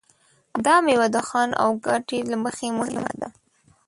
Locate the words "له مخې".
2.31-2.67